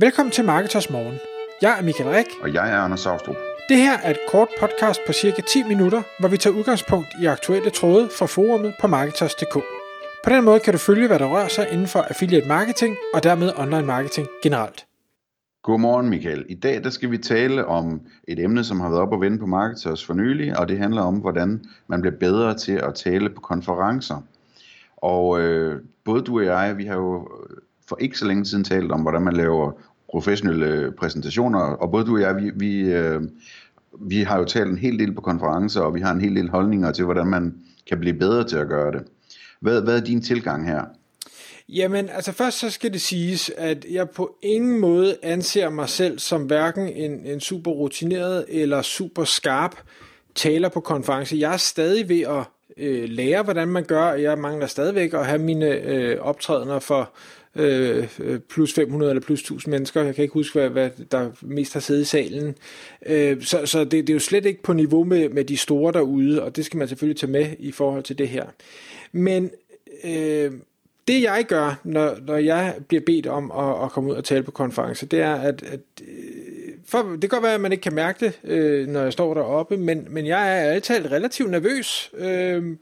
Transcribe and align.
Velkommen 0.00 0.32
til 0.32 0.44
Marketers 0.44 0.90
Morgen. 0.90 1.18
Jeg 1.62 1.78
er 1.78 1.82
Michael 1.82 2.10
Rik. 2.10 2.26
Og 2.42 2.54
jeg 2.54 2.70
er 2.72 2.76
Anders 2.76 3.00
Saustrup. 3.00 3.36
Det 3.68 3.76
her 3.76 3.98
er 3.98 4.10
et 4.10 4.18
kort 4.28 4.48
podcast 4.60 5.00
på 5.06 5.12
cirka 5.12 5.42
10 5.42 5.62
minutter, 5.62 6.02
hvor 6.20 6.28
vi 6.28 6.36
tager 6.36 6.56
udgangspunkt 6.56 7.08
i 7.22 7.26
aktuelle 7.26 7.70
tråde 7.70 8.08
fra 8.18 8.26
forumet 8.26 8.74
på 8.80 8.86
Marketers.dk. 8.86 9.54
På 10.24 10.30
den 10.30 10.44
måde 10.44 10.60
kan 10.60 10.72
du 10.72 10.78
følge, 10.78 11.06
hvad 11.06 11.18
der 11.18 11.26
rører 11.26 11.48
sig 11.48 11.68
inden 11.72 11.86
for 11.86 11.98
affiliate 11.98 12.48
marketing 12.48 12.96
og 13.14 13.22
dermed 13.22 13.52
online 13.56 13.86
marketing 13.86 14.28
generelt. 14.42 14.86
Godmorgen 15.62 16.08
Michael. 16.08 16.46
I 16.48 16.54
dag 16.54 16.84
der 16.84 16.90
skal 16.90 17.10
vi 17.10 17.18
tale 17.18 17.64
om 17.64 18.00
et 18.28 18.38
emne, 18.38 18.64
som 18.64 18.80
har 18.80 18.88
været 18.88 19.02
op 19.02 19.12
og 19.12 19.20
vende 19.20 19.38
på 19.38 19.46
Marketers 19.46 20.04
for 20.04 20.14
nylig, 20.14 20.58
og 20.58 20.68
det 20.68 20.78
handler 20.78 21.02
om, 21.02 21.14
hvordan 21.14 21.64
man 21.86 22.00
bliver 22.00 22.16
bedre 22.16 22.54
til 22.54 22.72
at 22.72 22.94
tale 22.94 23.30
på 23.30 23.40
konferencer. 23.40 24.22
Og 24.96 25.40
øh, 25.40 25.82
både 26.04 26.22
du 26.22 26.38
og 26.38 26.44
jeg, 26.44 26.76
vi 26.76 26.84
har 26.84 26.94
jo 26.94 27.28
for 27.88 27.96
ikke 28.00 28.18
så 28.18 28.26
længe 28.26 28.44
siden 28.44 28.64
talt 28.64 28.92
om, 28.92 29.00
hvordan 29.00 29.22
man 29.22 29.36
laver 29.36 29.72
professionelle 30.10 30.92
præsentationer, 30.98 31.60
og 31.60 31.90
både 31.90 32.04
du 32.04 32.14
og 32.14 32.20
jeg, 32.20 32.36
vi, 32.36 32.50
vi, 32.54 32.80
øh, 32.80 33.22
vi 34.00 34.22
har 34.22 34.38
jo 34.38 34.44
talt 34.44 34.70
en 34.70 34.78
hel 34.78 34.98
del 34.98 35.14
på 35.14 35.20
konferencer, 35.20 35.80
og 35.80 35.94
vi 35.94 36.00
har 36.00 36.12
en 36.12 36.20
hel 36.20 36.36
del 36.36 36.48
holdninger 36.48 36.92
til, 36.92 37.04
hvordan 37.04 37.26
man 37.26 37.54
kan 37.88 38.00
blive 38.00 38.14
bedre 38.14 38.44
til 38.44 38.56
at 38.56 38.68
gøre 38.68 38.92
det. 38.92 39.02
Hvad, 39.60 39.82
hvad 39.82 39.96
er 39.96 40.04
din 40.04 40.22
tilgang 40.22 40.66
her? 40.66 40.84
Jamen, 41.68 42.08
altså 42.08 42.32
først 42.32 42.58
så 42.58 42.70
skal 42.70 42.92
det 42.92 43.00
siges, 43.00 43.50
at 43.56 43.86
jeg 43.90 44.10
på 44.10 44.36
ingen 44.42 44.80
måde 44.80 45.16
anser 45.22 45.70
mig 45.70 45.88
selv 45.88 46.18
som 46.18 46.42
hverken 46.42 46.88
en, 46.88 47.26
en 47.26 47.40
super 47.40 47.70
rutineret 47.70 48.44
eller 48.48 48.82
super 48.82 49.24
skarp 49.24 49.76
taler 50.34 50.68
på 50.68 50.80
konference. 50.80 51.36
Jeg 51.36 51.52
er 51.52 51.56
stadig 51.56 52.08
ved 52.08 52.20
at 52.20 52.44
øh, 52.76 53.08
lære, 53.08 53.42
hvordan 53.42 53.68
man 53.68 53.84
gør, 53.84 54.02
og 54.02 54.22
jeg 54.22 54.38
mangler 54.38 54.66
stadigvæk 54.66 55.14
at 55.14 55.26
have 55.26 55.38
mine 55.38 55.66
øh, 55.66 56.20
optrædener 56.20 56.78
for 56.78 57.12
Øh, 57.58 58.08
øh, 58.20 58.40
plus 58.40 58.72
500 58.72 59.10
eller 59.10 59.22
plus 59.22 59.40
1000 59.40 59.70
mennesker. 59.72 60.02
Jeg 60.02 60.14
kan 60.14 60.22
ikke 60.22 60.34
huske, 60.34 60.58
hvad, 60.58 60.70
hvad 60.70 60.90
der 61.12 61.30
mest 61.42 61.72
har 61.72 61.80
siddet 61.80 62.02
i 62.02 62.04
salen. 62.04 62.54
Øh, 63.06 63.42
så 63.42 63.66
så 63.66 63.84
det, 63.84 63.92
det 63.92 64.10
er 64.10 64.14
jo 64.14 64.18
slet 64.18 64.46
ikke 64.46 64.62
på 64.62 64.72
niveau 64.72 65.04
med, 65.04 65.28
med 65.28 65.44
de 65.44 65.56
store 65.56 65.92
derude, 65.92 66.42
og 66.42 66.56
det 66.56 66.64
skal 66.64 66.78
man 66.78 66.88
selvfølgelig 66.88 67.20
tage 67.20 67.32
med 67.32 67.46
i 67.58 67.72
forhold 67.72 68.02
til 68.02 68.18
det 68.18 68.28
her. 68.28 68.44
Men 69.12 69.50
øh, 70.04 70.52
det 71.08 71.22
jeg 71.22 71.44
gør, 71.48 71.80
når, 71.84 72.18
når 72.26 72.36
jeg 72.36 72.74
bliver 72.88 73.02
bedt 73.06 73.26
om 73.26 73.50
at, 73.50 73.84
at 73.84 73.90
komme 73.90 74.10
ud 74.10 74.14
og 74.14 74.24
tale 74.24 74.42
på 74.42 74.50
konference, 74.50 75.06
det 75.06 75.20
er, 75.20 75.34
at, 75.34 75.62
at 75.62 75.80
øh, 76.02 76.74
for, 76.86 77.02
det 77.02 77.20
kan 77.20 77.28
godt 77.28 77.42
være, 77.42 77.54
at 77.54 77.60
man 77.60 77.72
ikke 77.72 77.82
kan 77.82 77.94
mærke 77.94 78.26
det, 78.26 78.40
øh, 78.44 78.88
når 78.88 79.02
jeg 79.02 79.12
står 79.12 79.34
deroppe, 79.34 79.76
men, 79.76 80.06
men 80.10 80.26
jeg 80.26 80.58
er 80.58 80.70
altid 80.70 81.10
relativt 81.10 81.50
nervøs. 81.50 82.10
Øh, 82.18 82.76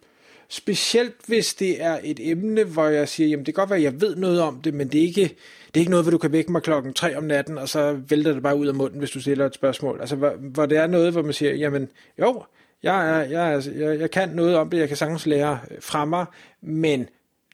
Specielt 0.49 1.15
hvis 1.27 1.55
det 1.55 1.83
er 1.83 1.99
et 2.05 2.31
emne, 2.31 2.65
hvor 2.65 2.87
jeg 2.87 3.09
siger, 3.09 3.29
jamen 3.29 3.47
det 3.47 3.55
kan 3.55 3.63
godt 3.63 3.71
være, 3.71 3.79
at 3.79 3.85
jeg 3.85 4.01
ved 4.01 4.17
noget 4.17 4.41
om 4.41 4.61
det, 4.63 4.75
men 4.75 4.89
det 4.89 4.99
er 5.01 5.05
ikke, 5.05 5.37
det 5.67 5.75
er 5.75 5.79
ikke 5.81 5.91
noget, 5.91 6.05
hvor 6.05 6.11
du 6.11 6.19
kan 6.19 6.33
vække 6.33 6.53
mig 6.53 6.63
klokken 6.63 6.95
3 6.95 7.17
om 7.17 7.25
natten, 7.25 7.59
og 7.59 7.69
så 7.69 8.01
vælter 8.09 8.33
det 8.33 8.43
bare 8.43 8.57
ud 8.57 8.67
af 8.67 8.75
munden, 8.75 8.99
hvis 8.99 9.11
du 9.11 9.21
stiller 9.21 9.47
et 9.47 9.55
spørgsmål. 9.55 10.01
Altså 10.01 10.17
hvor, 10.17 10.33
hvor 10.39 10.67
det 10.67 10.79
er 10.79 10.87
noget, 10.87 11.13
hvor 11.13 11.23
man 11.23 11.33
siger, 11.33 11.55
jamen 11.55 11.89
jo, 12.19 12.43
jeg, 12.83 13.11
er, 13.11 13.25
jeg, 13.25 13.53
er, 13.53 13.71
jeg, 13.77 14.01
jeg 14.01 14.11
kan 14.11 14.29
noget 14.29 14.57
om 14.57 14.71
det, 14.71 14.79
jeg 14.79 14.89
kan 14.89 14.97
sagtens 14.97 15.27
lære 15.27 15.59
øh, 15.71 15.77
fra 15.81 16.05
mig, 16.05 16.27
men 16.63 17.09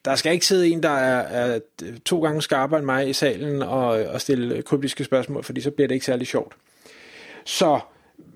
der 0.04 0.14
skal 0.14 0.32
ikke 0.32 0.46
sidde 0.46 0.68
en, 0.68 0.82
der 0.82 0.88
er, 0.88 1.54
er 1.54 1.60
to 2.04 2.22
gange 2.22 2.42
skarpere 2.42 2.78
end 2.78 2.86
mig 2.86 3.08
i 3.08 3.12
salen 3.12 3.62
og, 3.62 3.86
og 3.88 4.20
stille 4.20 4.62
kryptiske 4.62 5.04
spørgsmål, 5.04 5.44
fordi 5.44 5.60
så 5.60 5.70
bliver 5.70 5.88
det 5.88 5.94
ikke 5.94 6.06
særlig 6.06 6.26
sjovt. 6.26 6.54
Så 7.44 7.80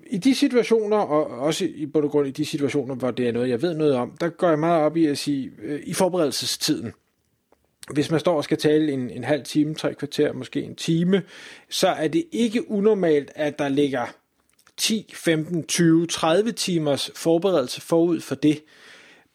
i 0.09 0.17
de 0.17 0.35
situationer, 0.35 0.97
og 0.97 1.39
også 1.39 1.65
i 1.75 1.85
bund 1.85 2.05
og 2.05 2.11
grund 2.11 2.27
i 2.27 2.31
de 2.31 2.45
situationer, 2.45 2.95
hvor 2.95 3.11
det 3.11 3.27
er 3.27 3.31
noget, 3.31 3.49
jeg 3.49 3.61
ved 3.61 3.73
noget 3.73 3.95
om, 3.95 4.17
der 4.19 4.29
går 4.29 4.49
jeg 4.49 4.59
meget 4.59 4.83
op 4.83 4.97
i 4.97 5.05
at 5.05 5.17
sige, 5.17 5.51
øh, 5.63 5.79
i 5.85 5.93
forberedelsestiden, 5.93 6.93
hvis 7.93 8.11
man 8.11 8.19
står 8.19 8.37
og 8.37 8.43
skal 8.43 8.57
tale 8.57 8.91
en, 8.91 9.09
en 9.09 9.23
halv 9.23 9.43
time, 9.43 9.75
tre 9.75 9.93
kvarter, 9.93 10.33
måske 10.33 10.61
en 10.61 10.75
time, 10.75 11.23
så 11.69 11.87
er 11.87 12.07
det 12.07 12.23
ikke 12.31 12.71
unormalt, 12.71 13.31
at 13.35 13.59
der 13.59 13.69
ligger 13.69 14.05
10, 14.77 15.11
15, 15.13 15.63
20, 15.63 16.07
30 16.07 16.51
timers 16.51 17.11
forberedelse 17.15 17.81
forud 17.81 18.19
for 18.19 18.35
det. 18.35 18.63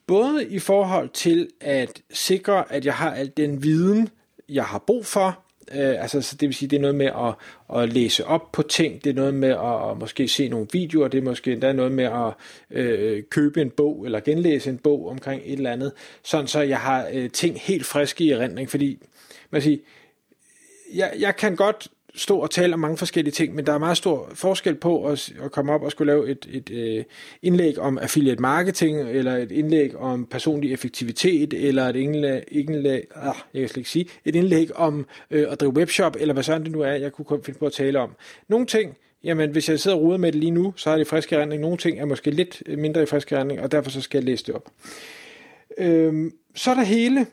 Både 0.07 0.47
i 0.49 0.59
forhold 0.59 1.09
til 1.09 1.49
at 1.61 2.03
sikre, 2.11 2.73
at 2.73 2.85
jeg 2.85 2.95
har 2.95 3.15
al 3.15 3.33
den 3.37 3.63
viden, 3.63 4.09
jeg 4.49 4.65
har 4.65 4.79
brug 4.79 5.07
for, 5.07 5.45
Øh, 5.75 6.03
altså, 6.03 6.23
så 6.23 6.37
det 6.37 6.49
vil 6.49 6.55
sige, 6.55 6.69
det 6.69 6.77
er 6.77 6.81
noget 6.81 6.95
med 6.95 7.07
at, 7.07 7.35
at 7.79 7.93
læse 7.93 8.27
op 8.27 8.53
på 8.53 8.63
ting, 8.63 9.05
det 9.05 9.11
er 9.11 9.15
noget 9.15 9.35
med 9.35 9.49
at, 9.49 9.91
at 9.91 9.99
måske 9.99 10.29
se 10.29 10.49
nogle 10.49 10.67
videoer, 10.73 11.09
det 11.09 11.19
er 11.19 11.23
måske 11.23 11.53
endda 11.53 11.73
noget 11.73 11.93
med 11.93 12.05
at 12.05 12.33
øh, 12.71 13.23
købe 13.31 13.63
en 13.63 13.71
bog 13.71 14.05
eller 14.05 14.21
genlæse 14.21 14.71
en 14.71 14.79
bog 14.79 15.09
omkring 15.09 15.43
et 15.45 15.53
eller 15.53 15.73
andet, 15.73 15.93
sådan 16.23 16.47
så 16.47 16.61
jeg 16.61 16.79
har 16.79 17.09
øh, 17.13 17.31
ting 17.31 17.61
helt 17.61 17.87
friske 17.87 18.25
i 18.25 18.31
erindring, 18.31 18.71
fordi 18.71 18.99
man 19.51 19.63
siger, 19.63 19.79
jeg, 20.95 21.13
jeg 21.19 21.37
kan 21.37 21.57
godt 21.57 21.89
stå 22.15 22.39
og 22.39 22.51
tale 22.51 22.75
om 22.75 22.81
mange 22.81 22.97
forskellige 22.97 23.33
ting, 23.33 23.55
men 23.55 23.67
der 23.67 23.73
er 23.73 23.79
meget 23.79 23.97
stor 23.97 24.31
forskel 24.35 24.75
på 24.75 25.07
at, 25.07 25.33
at 25.43 25.53
komme 25.53 25.73
op 25.73 25.83
og 25.83 25.91
skulle 25.91 26.13
lave 26.13 26.31
et, 26.31 26.49
et, 26.51 26.71
øh, 26.71 27.05
indlæg 27.43 27.79
om 27.79 27.99
affiliate 27.99 28.43
marketing, 28.43 29.01
eller 29.01 29.37
et 29.37 29.53
indlæg 29.53 29.97
om 29.97 30.27
personlig 30.27 30.73
effektivitet, 30.73 31.55
eller 31.55 31.89
et 31.89 31.97
indlæg, 31.97 32.43
indlæg 32.49 33.03
ah, 33.15 33.35
jeg 33.55 33.61
kan 33.61 33.69
slet 33.69 33.77
ikke 33.77 33.91
sige, 33.91 34.07
et 34.25 34.37
indlæg 34.37 34.77
om 34.77 35.07
øh, 35.31 35.47
at 35.53 35.61
drive 35.61 35.77
webshop, 35.77 36.17
eller 36.21 36.35
hvad 36.35 36.43
sådan 36.43 36.65
det 36.65 36.73
nu 36.73 36.81
er, 36.81 36.93
jeg 36.93 37.13
kunne 37.13 37.45
finde 37.45 37.59
på 37.59 37.67
at 37.67 37.73
tale 37.73 37.99
om. 37.99 38.11
Nogle 38.49 38.67
ting, 38.67 38.97
jamen 39.25 39.51
hvis 39.51 39.69
jeg 39.69 39.81
sidder 39.81 39.97
og 39.97 40.03
ruder 40.03 40.19
med 40.19 40.33
det 40.33 40.41
lige 40.41 40.51
nu, 40.51 40.75
så 40.77 40.91
er 40.91 40.97
det 40.97 41.07
frisk 41.07 41.33
erindring. 41.33 41.63
Nogle 41.63 41.77
ting 41.77 42.01
er 42.01 42.05
måske 42.05 42.31
lidt 42.31 42.63
øh, 42.67 42.79
mindre 42.79 43.03
i 43.03 43.07
frisk 43.07 43.33
erindring, 43.33 43.61
og 43.61 43.73
derfor 43.73 43.91
så 43.91 44.01
skal 44.01 44.19
jeg 44.19 44.25
læse 44.25 44.45
det 44.45 44.55
op. 44.55 44.71
Øhm, 45.79 46.33
så 46.55 46.71
er 46.71 46.75
der 46.75 46.83
hele, 46.83 47.27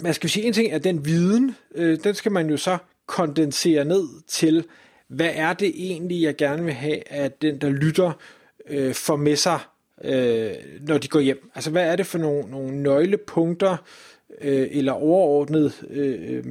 man 0.00 0.14
skal 0.14 0.30
sige 0.30 0.46
en 0.46 0.52
ting, 0.52 0.72
at 0.72 0.84
den 0.84 1.04
viden, 1.04 1.56
øh, 1.74 1.98
den 2.04 2.14
skal 2.14 2.32
man 2.32 2.50
jo 2.50 2.56
så 2.56 2.78
kondensere 3.06 3.84
ned 3.84 4.08
til, 4.26 4.64
hvad 5.08 5.30
er 5.34 5.52
det 5.52 5.72
egentlig, 5.74 6.22
jeg 6.22 6.36
gerne 6.36 6.64
vil 6.64 6.74
have, 6.74 7.08
at 7.08 7.42
den, 7.42 7.60
der 7.60 7.70
lytter, 7.70 8.12
øh, 8.68 8.94
får 8.94 9.16
med 9.16 9.36
sig, 9.36 9.58
øh, 10.04 10.52
når 10.80 10.98
de 10.98 11.08
går 11.08 11.20
hjem. 11.20 11.50
Altså, 11.54 11.70
hvad 11.70 11.86
er 11.86 11.96
det 11.96 12.06
for 12.06 12.18
nogle, 12.18 12.50
nogle 12.50 12.82
nøglepunkter 12.82 13.76
øh, 14.40 14.68
eller 14.70 14.92
overordnet 14.92 15.84
øh, 15.90 16.44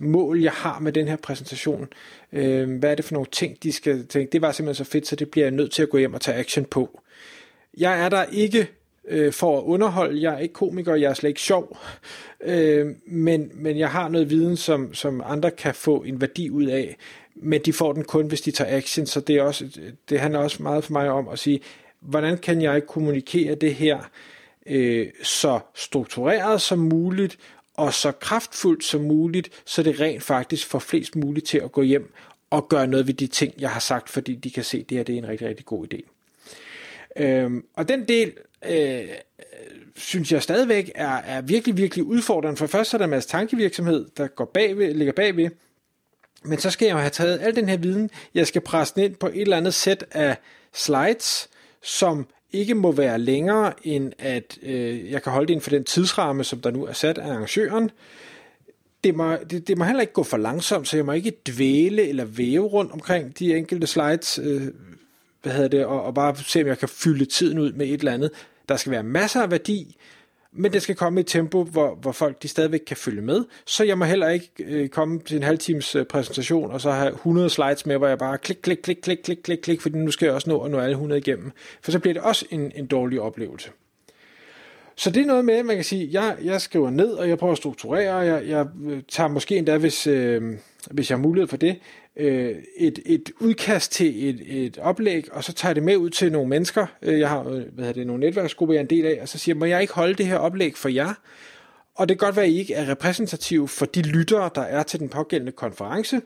mål, 0.00 0.42
jeg 0.42 0.52
har 0.52 0.78
med 0.78 0.92
den 0.92 1.08
her 1.08 1.16
præsentation? 1.16 1.88
Øh, 2.32 2.78
hvad 2.78 2.90
er 2.90 2.94
det 2.94 3.04
for 3.04 3.14
nogle 3.14 3.28
ting, 3.32 3.62
de 3.62 3.72
skal 3.72 4.06
tænke? 4.06 4.32
Det 4.32 4.42
var 4.42 4.52
simpelthen 4.52 4.84
så 4.84 4.90
fedt, 4.90 5.06
så 5.06 5.16
det 5.16 5.30
bliver 5.30 5.44
jeg 5.44 5.54
nødt 5.54 5.72
til 5.72 5.82
at 5.82 5.90
gå 5.90 5.98
hjem 5.98 6.14
og 6.14 6.20
tage 6.20 6.38
action 6.38 6.64
på. 6.64 7.00
Jeg 7.78 8.04
er 8.04 8.08
der 8.08 8.24
ikke 8.24 8.68
øh, 9.08 9.32
for 9.32 9.58
at 9.58 9.62
underholde. 9.62 10.22
Jeg 10.22 10.34
er 10.34 10.38
ikke 10.38 10.54
komiker, 10.54 10.94
jeg 10.94 11.10
er 11.10 11.14
slet 11.14 11.28
ikke 11.28 11.40
sjov, 11.40 11.78
øh, 12.40 12.86
men, 13.06 13.50
men 13.54 13.78
jeg 13.78 13.90
har 13.90 14.08
noget 14.08 14.30
viden, 14.30 14.56
som, 14.56 14.94
som 14.94 15.22
andre 15.26 15.50
kan 15.50 15.74
få 15.74 16.02
en 16.02 16.20
værdi 16.20 16.50
ud 16.50 16.64
af, 16.64 16.96
men 17.34 17.60
de 17.64 17.72
får 17.72 17.92
den 17.92 18.04
kun, 18.04 18.26
hvis 18.26 18.40
de 18.40 18.50
tager 18.50 18.76
action, 18.76 19.06
så 19.06 19.20
det, 19.20 19.36
er 19.36 19.42
også, 19.42 19.66
det 20.08 20.20
handler 20.20 20.40
også 20.40 20.62
meget 20.62 20.84
for 20.84 20.92
mig 20.92 21.10
om 21.10 21.28
at 21.28 21.38
sige, 21.38 21.60
hvordan 22.00 22.38
kan 22.38 22.62
jeg 22.62 22.86
kommunikere 22.86 23.54
det 23.54 23.74
her 23.74 23.98
øh, 24.66 25.06
så 25.22 25.60
struktureret 25.74 26.60
som 26.60 26.78
muligt, 26.78 27.38
og 27.74 27.94
så 27.94 28.12
kraftfuldt 28.12 28.84
som 28.84 29.00
muligt, 29.00 29.62
så 29.64 29.82
det 29.82 30.00
rent 30.00 30.22
faktisk 30.22 30.66
får 30.66 30.78
flest 30.78 31.16
muligt 31.16 31.46
til 31.46 31.58
at 31.58 31.72
gå 31.72 31.82
hjem 31.82 32.12
og 32.50 32.68
gøre 32.68 32.86
noget 32.86 33.06
ved 33.06 33.14
de 33.14 33.26
ting, 33.26 33.54
jeg 33.58 33.70
har 33.70 33.80
sagt, 33.80 34.08
fordi 34.08 34.34
de 34.34 34.50
kan 34.50 34.64
se, 34.64 34.78
at 34.78 34.90
det 34.90 34.96
her 34.96 35.04
det 35.04 35.14
er 35.14 35.18
en 35.18 35.28
rigtig, 35.28 35.48
rigtig 35.48 35.66
god 35.66 35.86
idé. 35.94 36.00
Øhm, 37.16 37.64
og 37.74 37.88
den 37.88 38.08
del 38.08 38.32
øh, 38.70 39.08
synes 39.96 40.32
jeg 40.32 40.42
stadigvæk 40.42 40.92
er, 40.94 41.16
er 41.16 41.40
virkelig, 41.40 41.76
virkelig 41.76 42.04
udfordrende. 42.04 42.56
For 42.56 42.66
først 42.66 42.90
så 42.90 42.96
er 42.96 42.98
der 42.98 43.04
en 43.04 43.10
masse 43.10 43.28
tankevirksomhed, 43.28 44.06
der 44.16 44.26
går 44.26 44.44
bagved, 44.44 44.94
ligger 44.94 45.12
bagved, 45.12 45.50
men 46.44 46.58
så 46.58 46.70
skal 46.70 46.86
jeg 46.86 46.92
jo 46.92 46.98
have 46.98 47.10
taget 47.10 47.40
al 47.40 47.56
den 47.56 47.68
her 47.68 47.76
viden, 47.76 48.10
jeg 48.34 48.46
skal 48.46 48.60
presse 48.60 48.94
den 48.94 49.04
ind 49.04 49.14
på 49.14 49.26
et 49.26 49.40
eller 49.40 49.56
andet 49.56 49.74
sæt 49.74 50.04
af 50.10 50.36
slides, 50.74 51.48
som 51.82 52.26
ikke 52.52 52.74
må 52.74 52.92
være 52.92 53.18
længere 53.18 53.72
end 53.82 54.12
at 54.18 54.58
øh, 54.62 55.10
jeg 55.10 55.22
kan 55.22 55.32
holde 55.32 55.46
det 55.46 55.52
inden 55.52 55.62
for 55.62 55.70
den 55.70 55.84
tidsramme, 55.84 56.44
som 56.44 56.60
der 56.60 56.70
nu 56.70 56.84
er 56.84 56.92
sat 56.92 57.18
af 57.18 57.28
arrangøren. 57.28 57.90
Det 59.04 59.14
må, 59.14 59.36
det, 59.50 59.68
det 59.68 59.78
må 59.78 59.84
heller 59.84 60.00
ikke 60.00 60.12
gå 60.12 60.22
for 60.22 60.36
langsomt, 60.36 60.88
så 60.88 60.96
jeg 60.96 61.06
må 61.06 61.12
ikke 61.12 61.32
dvæle 61.48 62.08
eller 62.08 62.24
væve 62.24 62.66
rundt 62.66 62.92
omkring 62.92 63.38
de 63.38 63.56
enkelte 63.56 63.86
slides. 63.86 64.40
Øh, 64.42 64.62
hvad 65.42 65.52
hedder 65.52 65.68
det, 65.68 65.84
og, 65.84 66.02
og 66.02 66.14
bare 66.14 66.36
se, 66.36 66.60
om 66.60 66.66
jeg 66.66 66.78
kan 66.78 66.88
fylde 66.88 67.24
tiden 67.24 67.58
ud 67.58 67.72
med 67.72 67.86
et 67.86 67.98
eller 67.98 68.12
andet. 68.12 68.30
Der 68.68 68.76
skal 68.76 68.92
være 68.92 69.02
masser 69.02 69.42
af 69.42 69.50
værdi, 69.50 69.96
men 70.52 70.72
det 70.72 70.82
skal 70.82 70.94
komme 70.94 71.20
i 71.20 71.22
et 71.22 71.26
tempo, 71.26 71.64
hvor, 71.64 71.94
hvor 71.94 72.12
folk 72.12 72.42
de 72.42 72.48
stadigvæk 72.48 72.80
kan 72.86 72.96
følge 72.96 73.22
med, 73.22 73.44
så 73.66 73.84
jeg 73.84 73.98
må 73.98 74.04
heller 74.04 74.28
ikke 74.28 74.50
øh, 74.58 74.88
komme 74.88 75.20
til 75.20 75.36
en 75.36 75.42
halv 75.42 75.58
times 75.58 75.94
øh, 75.94 76.04
præsentation, 76.04 76.70
og 76.70 76.80
så 76.80 76.90
have 76.90 77.12
100 77.12 77.50
slides 77.50 77.86
med, 77.86 77.96
hvor 77.96 78.06
jeg 78.06 78.18
bare 78.18 78.38
klik, 78.38 78.56
klik, 78.62 78.78
klik, 78.82 78.96
klik, 79.02 79.18
klik, 79.24 79.38
klik, 79.44 79.58
klik, 79.58 79.80
fordi 79.80 79.98
nu 79.98 80.10
skal 80.10 80.26
jeg 80.26 80.34
også 80.34 80.50
nå 80.50 80.60
at 80.60 80.70
nå 80.70 80.78
alle 80.78 80.92
100 80.92 81.20
igennem. 81.20 81.52
For 81.82 81.90
så 81.90 81.98
bliver 81.98 82.14
det 82.14 82.22
også 82.22 82.46
en, 82.50 82.72
en 82.74 82.86
dårlig 82.86 83.20
oplevelse. 83.20 83.70
Så 84.96 85.10
det 85.10 85.22
er 85.22 85.26
noget 85.26 85.44
med, 85.44 85.62
man 85.62 85.76
kan 85.76 85.84
sige, 85.84 86.08
jeg, 86.12 86.36
jeg 86.42 86.60
skriver 86.60 86.90
ned, 86.90 87.12
og 87.12 87.28
jeg 87.28 87.38
prøver 87.38 87.52
at 87.52 87.58
strukturere, 87.58 88.14
og 88.14 88.26
jeg, 88.26 88.48
jeg 88.48 88.66
øh, 88.86 89.02
tager 89.08 89.28
måske 89.28 89.56
endda, 89.56 89.78
hvis, 89.78 90.06
øh, 90.06 90.42
hvis 90.90 91.10
jeg 91.10 91.18
har 91.18 91.22
mulighed 91.22 91.48
for 91.48 91.56
det, 91.56 91.78
øh, 92.16 92.56
et, 92.76 92.98
et 93.06 93.30
udkast 93.40 93.92
til 93.92 94.28
et, 94.28 94.66
et 94.66 94.78
oplæg, 94.78 95.32
og 95.32 95.44
så 95.44 95.52
tager 95.52 95.70
jeg 95.70 95.76
det 95.76 95.82
med 95.82 95.96
ud 95.96 96.10
til 96.10 96.32
nogle 96.32 96.48
mennesker. 96.48 96.86
Øh, 97.02 97.18
jeg 97.18 97.28
har 97.28 97.40
øh, 97.40 97.44
hvad 97.44 97.62
hvad 97.72 97.94
det, 97.94 98.06
nogle 98.06 98.20
netværksgrupper, 98.20 98.74
jeg 98.74 98.78
er 98.78 98.84
en 98.84 98.90
del 98.90 99.06
af, 99.06 99.18
og 99.22 99.28
så 99.28 99.38
siger 99.38 99.54
jeg, 99.54 99.58
må 99.58 99.64
jeg 99.64 99.80
ikke 99.80 99.94
holde 99.94 100.14
det 100.14 100.26
her 100.26 100.36
oplæg 100.36 100.76
for 100.76 100.88
jer? 100.88 101.14
og 101.96 102.08
det 102.08 102.18
kan 102.18 102.26
godt 102.26 102.36
være, 102.36 102.44
at 102.44 102.50
I 102.50 102.58
ikke 102.58 102.74
er 102.74 102.88
repræsentativ 102.88 103.68
for 103.68 103.86
de 103.86 104.02
lyttere, 104.02 104.50
der 104.54 104.60
er 104.60 104.82
til 104.82 105.00
den 105.00 105.08
pågældende 105.08 105.52
konference, 105.52 106.20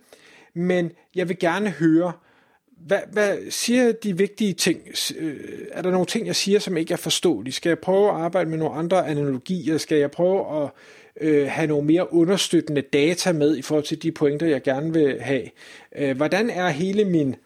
men 0.55 0.93
jeg 1.15 1.29
vil 1.29 1.39
gerne 1.39 1.71
høre, 1.71 2.13
hvad, 2.87 2.99
hvad 3.13 3.51
siger 3.51 3.93
de 3.93 4.19
vigtige 4.19 4.53
ting? 4.53 4.81
Øh, 5.19 5.37
er 5.73 5.83
der 5.83 5.91
nogle 5.91 6.07
ting, 6.07 6.27
jeg 6.27 6.37
siger, 6.37 6.59
som 6.59 6.77
ikke 6.77 6.93
er 6.93 6.99
forståelige? 6.99 7.53
Skal 7.53 7.71
jeg 7.71 7.79
prøve 7.79 8.09
at 8.09 8.15
arbejde 8.15 8.51
med 8.51 8.59
nogle 8.59 8.75
andre 8.75 9.07
analogier? 9.07 9.79
Skal 9.79 9.99
jeg 9.99 10.11
prøve 10.11 10.63
at 10.63 10.71
øh, 11.21 11.49
have 11.49 11.67
nogle 11.67 11.87
mere 11.87 12.13
understøttende 12.13 12.81
data 12.81 13.33
med 13.33 13.57
i 13.57 13.63
forhold 13.63 13.85
til 13.85 14.03
de 14.03 14.13
pointer, 14.13 14.47
jeg 14.47 14.63
gerne 14.63 14.93
vil 14.93 15.21
have? 15.21 15.51
Øh, 15.97 16.17
hvordan 16.17 16.51
er 16.51 16.69
hele 16.69 17.05
min 17.05 17.37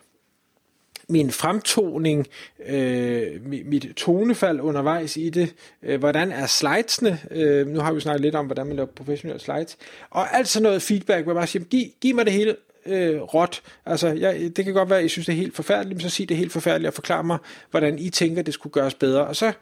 min 1.09 1.31
fremtoning, 1.31 2.27
øh, 2.67 3.47
mit 3.47 3.87
tonefald 3.97 4.61
undervejs 4.61 5.17
i 5.17 5.31
det, 5.31 5.55
øh, 5.83 5.99
hvordan 5.99 6.33
er 6.33 6.47
slidesene, 6.47 7.19
øh, 7.31 7.67
nu 7.67 7.81
har 7.81 7.93
vi 7.93 8.01
snakket 8.01 8.21
lidt 8.21 8.35
om, 8.35 8.47
hvordan 8.47 8.67
man 8.67 8.77
laver 8.77 8.89
professionelle 8.97 9.41
slides, 9.41 9.77
og 10.11 10.37
alt 10.37 10.49
sådan 10.49 10.63
noget 10.63 10.83
feedback, 10.83 11.23
hvor 11.23 11.33
jeg 11.33 11.37
bare 11.37 11.47
siger, 11.47 11.65
giv, 11.65 11.87
giv 12.01 12.15
mig 12.15 12.25
det 12.25 12.33
hele 12.33 12.57
øh, 12.87 13.21
råt, 13.21 13.63
altså 13.87 14.09
jeg, 14.09 14.51
det 14.57 14.65
kan 14.65 14.75
godt 14.75 14.91
være, 14.91 14.99
at 14.99 15.05
I 15.05 15.09
synes, 15.09 15.27
det 15.27 15.33
er 15.33 15.37
helt 15.37 15.57
forfærdeligt, 15.57 15.97
men 15.97 16.01
så 16.01 16.11
sig 16.11 16.29
det 16.29 16.37
helt 16.37 16.53
forfærdeligt 16.53 16.89
og 16.89 16.95
forklar 16.95 17.23
mig, 17.23 17.39
hvordan 17.71 17.99
I 17.99 18.11
tænker, 18.11 18.43
det 18.43 18.55
skulle 18.55 18.73
gøres 18.73 18.95
bedre, 18.95 19.27
og 19.27 19.37
så, 19.37 19.53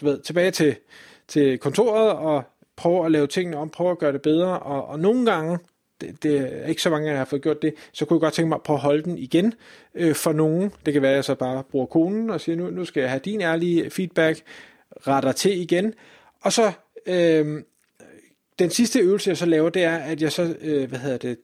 du 0.00 0.06
ved, 0.06 0.20
tilbage 0.20 0.50
til, 0.50 0.76
til 1.28 1.58
kontoret, 1.58 2.12
og 2.12 2.42
prøve 2.76 3.06
at 3.06 3.12
lave 3.12 3.26
tingene 3.26 3.56
om, 3.56 3.70
prøve 3.70 3.90
at 3.90 3.98
gøre 3.98 4.12
det 4.12 4.22
bedre, 4.22 4.58
og, 4.58 4.88
og 4.88 5.00
nogle 5.00 5.32
gange, 5.32 5.58
det, 6.00 6.22
det 6.22 6.36
er 6.36 6.66
ikke 6.66 6.82
så 6.82 6.90
mange, 6.90 7.10
jeg 7.10 7.18
har 7.18 7.24
fået 7.24 7.42
gjort 7.42 7.62
det, 7.62 7.74
så 7.92 8.04
kunne 8.04 8.16
jeg 8.16 8.20
godt 8.20 8.34
tænke 8.34 8.48
mig 8.48 8.56
at 8.56 8.62
prøve 8.62 8.76
at 8.76 8.82
holde 8.82 9.02
den 9.02 9.18
igen 9.18 9.54
øh, 9.94 10.14
for 10.14 10.32
nogen. 10.32 10.72
Det 10.86 10.92
kan 10.92 11.02
være, 11.02 11.10
at 11.10 11.16
jeg 11.16 11.24
så 11.24 11.34
bare 11.34 11.64
bruger 11.70 11.86
konen 11.86 12.30
og 12.30 12.40
siger, 12.40 12.56
nu, 12.56 12.70
nu 12.70 12.84
skal 12.84 13.00
jeg 13.00 13.10
have 13.10 13.20
din 13.24 13.40
ærlige 13.40 13.90
feedback, 13.90 14.42
retter 15.06 15.32
til 15.32 15.60
igen. 15.60 15.94
Og 16.40 16.52
så 16.52 16.72
øh, 17.06 17.62
den 18.58 18.70
sidste 18.70 19.00
øvelse, 19.00 19.30
jeg 19.30 19.36
så 19.36 19.46
laver, 19.46 19.68
det 19.68 19.84
er, 19.84 19.96
at 19.96 20.22
jeg 20.22 20.32
så, 20.32 20.56
øh, 20.60 20.88
hvad 20.88 20.98
hedder 20.98 21.18
det, 21.18 21.38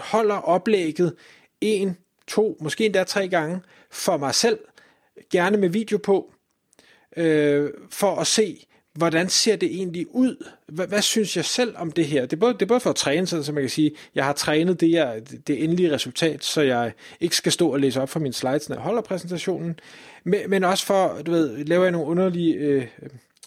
holder 0.00 0.34
oplægget 0.34 1.14
en, 1.60 1.96
to, 2.26 2.56
måske 2.60 2.84
endda 2.84 3.04
tre 3.04 3.28
gange 3.28 3.60
for 3.90 4.16
mig 4.16 4.34
selv, 4.34 4.58
gerne 5.32 5.56
med 5.56 5.68
video 5.68 5.98
på, 5.98 6.32
øh, 7.16 7.70
for 7.90 8.16
at 8.16 8.26
se, 8.26 8.66
hvordan 8.94 9.28
ser 9.28 9.56
det 9.56 9.74
egentlig 9.74 10.06
ud? 10.14 10.46
Hvad, 10.66 10.86
hvad 10.86 11.02
synes 11.02 11.36
jeg 11.36 11.44
selv 11.44 11.74
om 11.76 11.92
det 11.92 12.06
her? 12.06 12.22
Det 12.22 12.32
er 12.32 12.40
både, 12.40 12.52
det 12.52 12.62
er 12.62 12.66
både 12.66 12.80
for 12.80 12.90
at 12.90 12.96
træne, 12.96 13.26
så 13.26 13.52
man 13.52 13.62
kan 13.62 13.70
sige, 13.70 13.90
jeg 14.14 14.24
har 14.24 14.32
trænet 14.32 14.80
det, 14.80 14.90
jeg, 14.90 15.22
det 15.46 15.64
endelige 15.64 15.92
resultat, 15.92 16.44
så 16.44 16.60
jeg 16.60 16.92
ikke 17.20 17.36
skal 17.36 17.52
stå 17.52 17.72
og 17.72 17.80
læse 17.80 18.00
op 18.00 18.08
for 18.08 18.20
mine 18.20 18.34
slides, 18.34 18.68
når 18.68 18.76
jeg 18.76 18.82
holder 18.82 19.02
præsentationen, 19.02 19.78
men, 20.24 20.40
men 20.50 20.64
også 20.64 20.86
for, 20.86 21.22
du 21.26 21.30
ved, 21.30 21.64
laver 21.64 21.82
jeg 21.82 21.92
nogle 21.92 22.06
underlige 22.06 22.54
øh, 22.54 22.86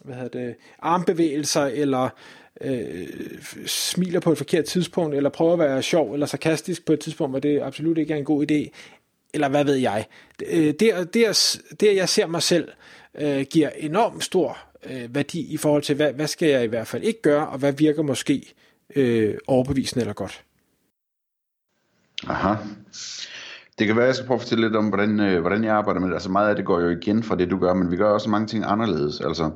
hvad 0.03 0.15
hedder 0.15 0.39
det, 0.39 0.55
armbevægelser, 0.79 1.65
eller 1.65 2.09
øh, 2.63 3.07
smiler 3.65 4.19
på 4.19 4.31
et 4.31 4.37
forkert 4.37 4.65
tidspunkt, 4.65 5.15
eller 5.15 5.29
prøver 5.29 5.53
at 5.53 5.59
være 5.59 5.83
sjov 5.83 6.13
eller 6.13 6.25
sarkastisk 6.25 6.85
på 6.85 6.93
et 6.93 6.99
tidspunkt, 6.99 7.31
hvor 7.31 7.39
det 7.39 7.61
absolut 7.61 7.97
ikke 7.97 8.13
er 8.13 8.17
en 8.17 8.25
god 8.25 8.51
idé, 8.51 8.69
eller 9.33 9.49
hvad 9.49 9.65
ved 9.65 9.75
jeg. 9.75 10.05
Det, 10.39 10.47
øh, 10.51 10.73
det, 10.79 11.13
det, 11.13 11.61
det 11.79 11.95
jeg 11.95 12.09
ser 12.09 12.27
mig 12.27 12.43
selv, 12.43 12.67
øh, 13.15 13.45
giver 13.49 13.69
enormt 13.69 14.23
stor 14.23 14.57
øh, 14.89 15.15
værdi 15.15 15.53
i 15.53 15.57
forhold 15.57 15.83
til, 15.83 15.95
hvad, 15.95 16.13
hvad 16.13 16.27
skal 16.27 16.49
jeg 16.49 16.63
i 16.63 16.67
hvert 16.67 16.87
fald 16.87 17.03
ikke 17.03 17.21
gøre, 17.21 17.47
og 17.47 17.57
hvad 17.57 17.73
virker 17.73 18.03
måske 18.03 18.53
øh, 18.95 19.35
overbevisende 19.47 20.01
eller 20.01 20.13
godt. 20.13 20.43
Aha. 22.27 22.55
Det 23.79 23.87
kan 23.87 23.95
være, 23.95 24.05
at 24.05 24.07
jeg 24.07 24.15
skal 24.15 24.27
prøve 24.27 24.35
at 24.35 24.41
fortælle 24.41 24.65
lidt 24.65 24.75
om, 24.75 24.87
hvordan, 24.87 25.19
øh, 25.19 25.41
hvordan 25.41 25.63
jeg 25.63 25.75
arbejder 25.75 25.99
med 25.99 26.07
det. 26.07 26.13
Altså 26.13 26.31
meget 26.31 26.49
af 26.49 26.55
det 26.55 26.65
går 26.65 26.79
jo 26.79 26.89
igen 26.89 27.23
fra 27.23 27.35
det, 27.35 27.51
du 27.51 27.57
gør, 27.57 27.73
men 27.73 27.91
vi 27.91 27.97
gør 27.97 28.09
også 28.09 28.29
mange 28.29 28.47
ting 28.47 28.63
anderledes. 28.67 29.21
Altså, 29.21 29.51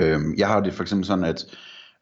øh, 0.00 0.20
jeg 0.36 0.48
har 0.48 0.60
det 0.60 0.74
for 0.74 0.82
eksempel 0.82 1.06
sådan, 1.06 1.24
at 1.24 1.44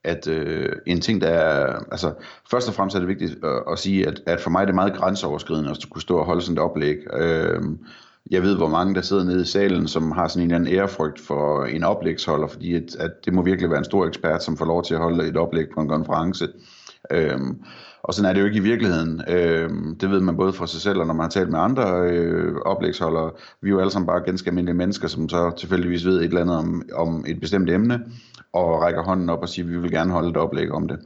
at 0.05 0.29
øh, 0.29 0.73
en 0.87 1.01
ting, 1.01 1.21
der 1.21 1.29
er, 1.29 1.85
altså 1.91 2.15
først 2.51 2.69
og 2.69 2.75
fremmest 2.75 2.97
er 2.97 3.01
det 3.01 3.09
vigtigt 3.09 3.45
at, 3.45 3.63
at 3.73 3.79
sige, 3.79 4.07
at, 4.07 4.23
at 4.27 4.41
for 4.41 4.51
mig 4.51 4.61
er 4.61 4.67
det 4.67 4.75
meget 4.75 4.97
grænseoverskridende 4.97 5.71
at 5.71 5.91
kunne 5.91 6.03
stå 6.03 6.19
og 6.19 6.25
holde 6.25 6.43
sådan 6.43 6.57
et 6.57 6.63
oplæg. 6.63 6.97
Øh, 7.13 7.63
jeg 8.31 8.43
ved, 8.43 8.57
hvor 8.57 8.69
mange 8.69 8.95
der 8.95 9.01
sidder 9.01 9.25
nede 9.25 9.43
i 9.43 9.47
salen, 9.47 9.89
som 9.89 10.13
har 10.13 10.29
sådan 10.29 10.43
en 10.43 10.51
eller 10.51 10.57
anden 10.57 10.75
ærefrygt 10.75 11.21
for 11.21 11.65
en 11.65 11.85
oplægsholder, 11.85 12.49
fordi 12.49 12.75
at, 12.75 12.97
at 12.99 13.11
det 13.25 13.35
må 13.35 13.43
virkelig 13.43 13.71
være 13.71 13.79
en 13.79 13.85
stor 13.85 14.07
ekspert, 14.07 14.43
som 14.43 14.57
får 14.57 14.65
lov 14.65 14.85
til 14.85 14.95
at 14.95 15.01
holde 15.01 15.29
et 15.29 15.37
oplæg 15.37 15.67
på 15.75 15.81
en 15.81 15.89
konference. 15.89 16.49
Øhm, 17.11 17.63
og 18.03 18.15
sådan 18.15 18.29
er 18.29 18.33
det 18.33 18.41
jo 18.41 18.47
ikke 18.47 18.59
i 18.59 18.63
virkeligheden. 18.63 19.23
Øhm, 19.29 19.97
det 19.97 20.11
ved 20.11 20.21
man 20.21 20.37
både 20.37 20.53
fra 20.53 20.67
sig 20.67 20.81
selv, 20.81 21.01
og 21.01 21.07
når 21.07 21.15
man 21.15 21.25
har 21.25 21.31
talt 21.31 21.51
med 21.51 21.59
andre 21.59 22.11
øh, 22.11 22.55
oplægsholdere. 22.57 23.31
Vi 23.63 23.69
er 23.69 23.73
jo 23.73 23.81
alle 23.81 23.91
sammen 23.91 24.07
bare 24.07 24.21
ganske 24.21 24.49
almindelige 24.49 24.77
mennesker, 24.77 25.09
som 25.09 25.29
så 25.29 25.51
tilfældigvis 25.51 26.07
ved 26.07 26.19
et 26.19 26.25
eller 26.25 26.41
andet 26.41 26.57
om, 26.57 26.83
om 26.95 27.25
et 27.29 27.41
bestemt 27.41 27.71
emne, 27.71 28.01
og 28.53 28.83
rækker 28.83 29.03
hånden 29.03 29.31
op 29.31 29.43
og 29.43 29.49
siger, 29.49 29.67
at 29.67 29.73
vi 29.73 29.79
vil 29.79 29.91
gerne 29.91 30.13
holde 30.13 30.31
et 30.31 30.37
oplæg 30.37 30.73
om 30.73 30.89
det. 30.89 30.99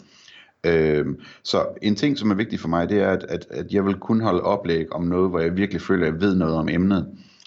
Øhm, 0.66 1.20
så 1.44 1.66
en 1.82 1.96
ting, 1.96 2.18
som 2.18 2.30
er 2.30 2.34
vigtig 2.34 2.60
for 2.60 2.68
mig, 2.68 2.88
det 2.88 3.02
er, 3.02 3.08
at, 3.08 3.24
at, 3.28 3.46
at 3.50 3.72
jeg 3.72 3.86
vil 3.86 3.94
kun 3.94 4.20
holde 4.20 4.42
oplæg 4.42 4.92
om 4.92 5.02
noget, 5.02 5.30
hvor 5.30 5.38
jeg 5.38 5.56
virkelig 5.56 5.82
føler, 5.82 6.06
at 6.06 6.12
jeg 6.12 6.20
ved 6.20 6.34
noget 6.34 6.54
om 6.54 6.68
emnet. 6.68 7.06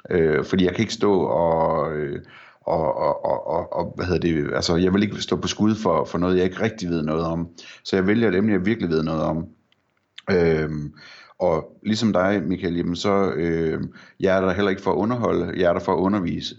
Øh, 0.09 0.45
fordi 0.45 0.65
jeg 0.65 0.73
kan 0.73 0.81
ikke 0.81 0.93
stå 0.93 1.21
og... 1.21 1.93
Øh, 1.93 2.19
og, 2.65 2.97
og, 2.97 3.25
og, 3.25 3.47
og, 3.47 3.73
og 3.73 3.93
hvad 3.95 4.05
hedder 4.05 4.19
det, 4.19 4.53
altså 4.55 4.75
jeg 4.75 4.93
vil 4.93 5.03
ikke 5.03 5.21
stå 5.21 5.35
på 5.35 5.47
skud 5.47 5.75
for, 5.75 6.05
for 6.05 6.17
noget, 6.17 6.37
jeg 6.37 6.43
ikke 6.43 6.61
rigtig 6.61 6.89
ved 6.89 7.03
noget 7.03 7.23
om. 7.25 7.47
Så 7.83 7.95
jeg 7.95 8.07
vælger 8.07 8.27
et 8.29 8.35
emne, 8.35 8.51
jeg 8.51 8.65
virkelig 8.65 8.89
ved 8.89 9.03
noget 9.03 9.21
om. 9.21 9.47
Øhm, 10.31 10.93
og 11.39 11.79
ligesom 11.85 12.13
dig, 12.13 12.43
Michael, 12.43 12.75
jamen 12.75 12.95
så 12.95 13.31
øh, 13.31 13.81
jeg 14.19 14.37
er 14.37 14.41
der 14.41 14.53
heller 14.53 14.69
ikke 14.69 14.81
for 14.81 14.91
at 14.91 14.95
underholde, 14.97 15.59
jeg 15.59 15.69
er 15.69 15.73
der 15.73 15.79
for 15.79 15.93
at 15.93 15.99
undervise. 15.99 16.55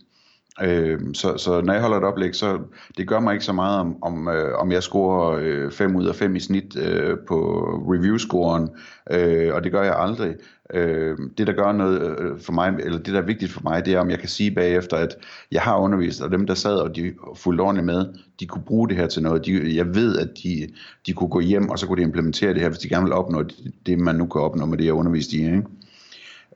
Øh, 0.63 1.01
så, 1.15 1.37
så 1.37 1.61
når 1.61 1.73
jeg 1.73 1.83
holder 1.83 1.97
et 1.97 2.05
oplæg, 2.05 2.35
så 2.35 2.59
det 2.97 3.09
gør 3.09 3.21
mig 3.21 3.33
ikke 3.33 3.45
så 3.45 3.53
meget 3.53 3.81
om, 3.81 4.03
om, 4.03 4.29
øh, 4.29 4.59
om 4.59 4.73
jeg 4.73 4.83
scorer 4.83 5.71
5 5.71 5.91
øh, 5.91 5.97
ud 5.97 6.07
af 6.07 6.15
5 6.15 6.37
i 6.37 6.41
snit 6.41 6.77
øh, 6.77 7.17
på 7.29 7.61
review-scoren, 7.89 8.69
øh, 9.11 9.55
og 9.55 9.65
det 9.65 9.73
gør 9.73 9.83
jeg 9.83 9.95
aldrig. 9.99 10.35
Øh, 10.75 11.19
det 11.39 11.47
der 11.47 11.53
gør 11.53 11.73
noget 11.73 12.19
øh, 12.19 12.41
for 12.41 12.53
mig, 12.53 12.75
eller 12.79 12.99
det 12.99 13.15
der 13.15 13.21
er 13.21 13.27
vigtigt 13.27 13.53
for 13.53 13.61
mig, 13.65 13.85
det 13.85 13.95
er 13.95 14.01
om 14.01 14.11
jeg 14.11 14.19
kan 14.19 14.29
sige 14.29 14.51
bagefter, 14.51 14.97
at 14.97 15.17
jeg 15.53 15.63
har 15.63 15.79
undervist, 15.79 16.23
og 16.23 16.31
dem 16.31 16.47
der 16.47 16.55
sad 16.55 16.77
og 16.77 16.97
de 16.97 17.13
fulgte 17.37 17.63
ordentligt 17.63 17.87
med, 17.87 18.07
de 18.41 18.47
kunne 18.47 18.65
bruge 18.65 18.89
det 18.89 18.97
her 18.97 19.07
til 19.07 19.23
noget. 19.23 19.47
De, 19.47 19.77
jeg 19.77 19.95
ved, 19.95 20.19
at 20.19 20.29
de, 20.43 20.69
de 21.07 21.13
kunne 21.13 21.31
gå 21.31 21.41
hjem, 21.41 21.69
og 21.69 21.79
så 21.79 21.87
kunne 21.87 21.99
de 21.99 22.07
implementere 22.07 22.55
det 22.55 22.61
her, 22.61 22.69
hvis 22.69 22.79
de 22.79 22.89
gerne 22.89 23.05
vil 23.05 23.13
opnå 23.13 23.43
det, 23.43 23.73
det 23.87 23.99
man 23.99 24.17
nu 24.17 24.27
kan 24.27 24.41
opnå 24.41 24.67
med 24.67 24.79
det, 24.79 24.85
jeg 24.85 24.95
undervist 24.95 25.33
i. 25.33 25.45
Ikke? 25.45 25.63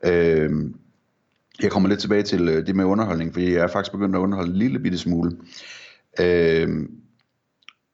Øh, 0.05 0.51
jeg 1.63 1.71
kommer 1.71 1.89
lidt 1.89 2.01
tilbage 2.01 2.23
til 2.23 2.49
øh, 2.49 2.67
det 2.67 2.77
med 2.77 2.85
underholdning, 2.85 3.33
fordi 3.33 3.53
jeg 3.53 3.63
er 3.63 3.69
faktisk 3.69 3.93
begyndt 3.93 4.17
at 4.17 4.21
underholde 4.21 4.51
en 4.51 4.57
lille 4.57 4.79
bitte 4.79 4.99
smule. 4.99 5.33
Øh, 6.21 6.69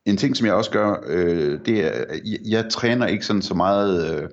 en 0.04 0.16
ting, 0.16 0.36
som 0.36 0.46
jeg 0.46 0.54
også 0.54 0.70
gør, 0.70 1.04
øh, 1.06 1.58
det 1.66 1.84
er, 1.84 2.04
jeg, 2.24 2.38
jeg 2.48 2.66
træner 2.70 3.06
ikke 3.06 3.26
sådan 3.26 3.42
så 3.42 3.54
meget 3.54 4.22
øh, 4.22 4.28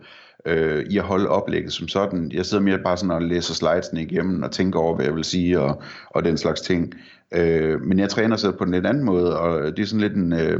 øh, 0.45 0.85
i 0.89 0.97
at 0.97 1.03
holde 1.03 1.29
oplægget 1.29 1.73
som 1.73 1.87
sådan. 1.87 2.31
Jeg 2.31 2.45
sidder 2.45 2.63
mere 2.63 2.79
bare 2.83 2.97
sådan 2.97 3.11
og 3.11 3.21
læser 3.21 3.53
slidesene 3.53 4.01
igennem 4.01 4.43
og 4.43 4.51
tænker 4.51 4.79
over, 4.79 4.95
hvad 4.95 5.05
jeg 5.05 5.15
vil 5.15 5.23
sige 5.23 5.59
og, 5.59 5.81
og 6.09 6.25
den 6.25 6.37
slags 6.37 6.61
ting. 6.61 6.93
Øh, 7.33 7.81
men 7.81 7.99
jeg 7.99 8.09
træner 8.09 8.35
så 8.35 8.51
på 8.51 8.63
en 8.63 8.71
lidt 8.71 8.85
anden 8.85 9.03
måde, 9.03 9.39
og 9.39 9.77
det 9.77 9.83
er 9.83 9.87
sådan 9.87 10.01
lidt 10.01 10.15
en, 10.15 10.33
øh, 10.33 10.59